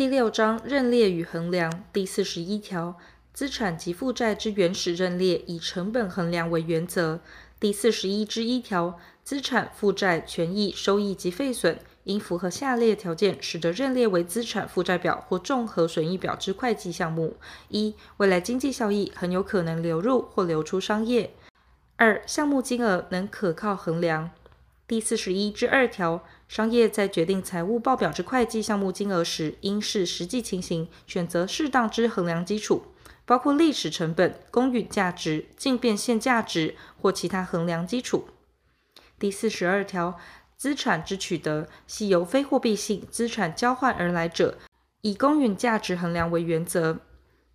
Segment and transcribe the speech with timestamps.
[0.00, 2.96] 第六章认列与衡量第四十一条，
[3.34, 7.20] 资产及负债之原始认列以成本衡量为原则。
[7.60, 17.36] 第四十一之一条，资产、负债、权益、收益及费损，应符合下列条件，使得认列为资产负债表或综合损益表之会计项目：
[17.68, 21.28] 一、未来经济效益很有可能流入或流出商业；
[21.96, 24.30] 二、项目金额能可靠衡量。
[24.90, 32.86] 第四十一之二条，商业在决定财务报表之会计项目金额时，应视实际情形，选择适当之衡量基础，
[33.24, 38.26] 包括历史成本、公允价值、净变现价值或其他衡量基础。
[39.16, 40.18] 第四十二条，
[40.56, 44.58] 资产之取得系由非货币性资产交换而来者，
[45.02, 46.98] 以公允价值衡量为原则，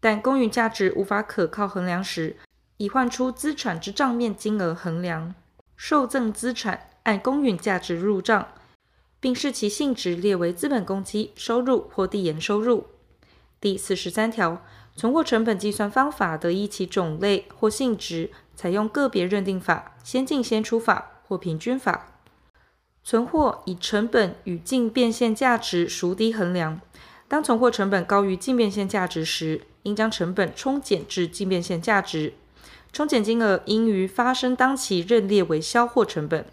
[0.00, 2.36] 但公允价值无法可靠衡量时，
[2.76, 5.34] 以换出资产之账面金额衡量。
[5.74, 6.90] 受赠资产。
[7.04, 8.48] 按公允价值入账，
[9.20, 12.86] 并视其性质列为资本公积收入或递延收入。
[13.60, 14.62] 第四十三条，
[14.96, 22.08] 存货成本计算方法得依其种类或性质，采用个别认定法、先进先出法或平均法。
[23.04, 26.80] 存货以成本与净变现价值孰低衡量。
[27.26, 32.34] 当存货成本高于净变现价值时，应将成本冲减至净变现价值，
[32.92, 36.44] 冲减金额应于发生当期认列为销货成本。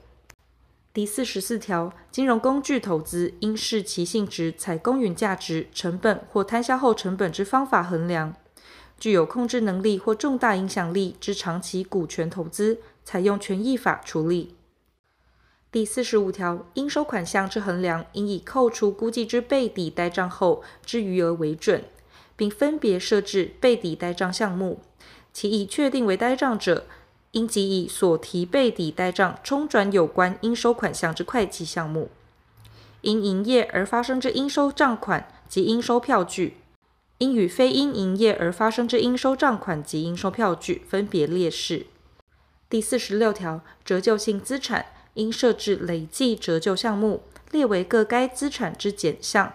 [0.92, 8.36] 第四十四条，金融工具投资应视其性质，采公允价值、成本或摊销后成本之方法衡量。
[9.00, 14.56] 具有控制能力或重大影响力之长期股权投资，采用权益法处理。
[15.72, 21.84] 第四十五条，应收款项之衡量，应以扣除估计之备抵呆账后之余额为准，
[22.36, 24.82] 并分别设置备抵呆账项目，
[25.32, 26.88] 其已确定为呆账者，
[27.32, 32.10] 应即以所提备抵贷账冲转有关应收款项之会计项目，
[33.02, 36.58] 因营业而发生之应收账款及应收票据，
[37.20, 41.86] 应与非因营业而发生之应收账款及应收票据分别列示。
[42.68, 49.54] 第四十六条，折旧性资产应设置累计折旧项目，列为各该资产之减项。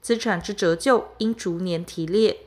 [0.00, 2.38] 资产之折旧应逐年提列，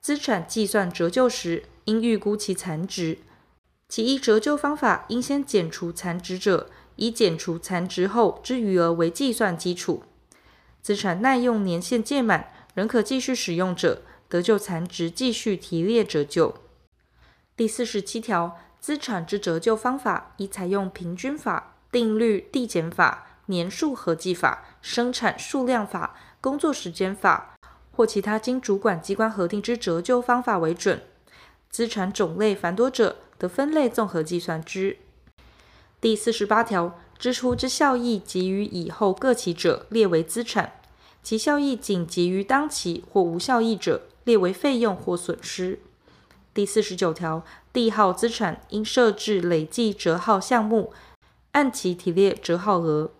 [0.00, 3.18] 资产计算折旧时应预估其残值。
[3.90, 10.04] 其一折旧方法应先减除残值者，以减除残值后之余额为计算基础。
[10.80, 16.54] 资产耐用年限届满仍可继续使用者，得就残值继续提列折旧。
[17.56, 27.56] 第四十七条，资产之折旧方法宜采用平均法、定率递减法、年数合计法、生产数量法、工作时间法
[27.90, 31.02] 或其他经主管机关核定之折旧方法为准。
[31.68, 34.98] 资产种类繁多者，的分类综合计算之。
[36.00, 40.70] 第四十八条，支出之效益给予以后各期者，列为资产；
[41.22, 45.80] 其效益仅给予当期或无效益者，列为费用或损失。
[46.54, 50.92] 第四十九条，递号资产应设置累计折号项目，
[51.52, 53.10] 按其提列折号额。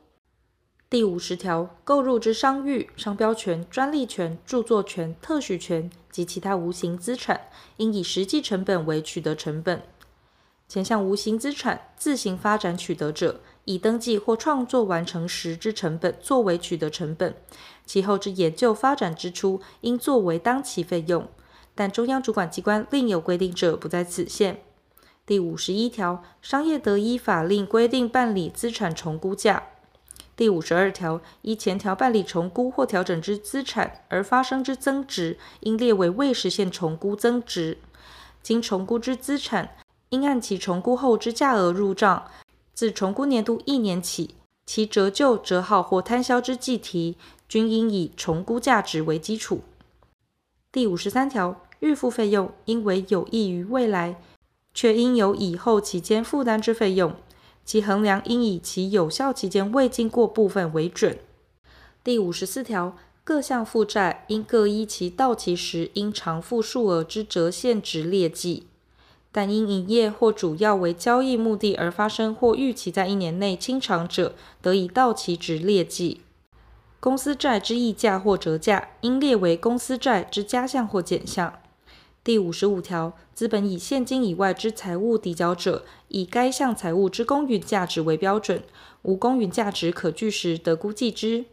[0.88, 7.42] 第五十条，购入之商誉、商标权、专利权、著作权、特许权及其他无形资产，
[7.76, 9.82] 应以实际成本为取得成本。
[10.70, 17.32] 前项无形资产自行发展取得者，以登记或创作完成时之成本作为取得成本；
[17.84, 21.26] 其后之研究发展支出应作为当期费用，
[21.74, 24.62] 但中央主管机关另有规定者，不在此限。
[25.26, 29.64] 第五十一条，商业得依法令规定办理资产重估价。
[30.36, 37.78] 第五十二条，依前条办理重估或调整之资产而发生之增值，应列为未实现重估增值。
[38.40, 39.70] 经重估之资产。
[40.10, 42.24] 应按其重估后之价额入账，
[42.74, 44.34] 自重估年度一年起，
[44.66, 47.16] 其折旧、折号或摊销之计提，
[47.48, 49.62] 均应以重估价值为基础。
[50.72, 54.20] 第五十三条，预付费用应为有益于未来，
[54.74, 57.14] 却应有以后期间负担之费用，
[57.64, 61.18] 其衡量应以其有效期间未经过部分为准。
[62.02, 68.66] 第五十四条，各项负债应各依其到期时应偿付数额之折现值列计。
[69.32, 76.22] 但因营业或主要为交易目的而发生或预期在一年内清偿者，得以到期值列计。
[76.98, 81.54] 公司债之溢价或折价，应列为公司债之加项或减项。
[82.22, 88.62] 第五十五条，资本以现金以外之财物抵缴者，以该项财物之公允价值为标准，
[89.02, 91.46] 无公允价值可据时，得估计之。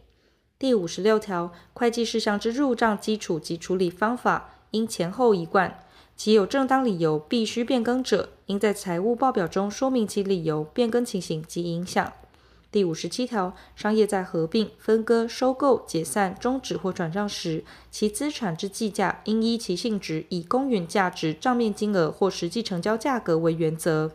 [0.58, 5.82] 第五十六条，会计事项之入账基础及处理方法，应前后一贯。
[6.18, 12.12] 其有正当理由必须变更者，应在财务报表中说明其理由、变更情形及影响。
[12.72, 17.62] 第五十七条，商业在合并、分割、收购、解散、终止或转让时，
[17.92, 24.10] 其资产之计价应依其性质，以公允价值、账面金额或实际成交价格为原则。